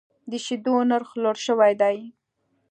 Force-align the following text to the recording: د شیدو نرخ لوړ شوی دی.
د 0.29 0.31
شیدو 0.45 0.75
نرخ 0.89 1.09
لوړ 1.21 1.37
شوی 1.45 1.73
دی. 1.81 1.97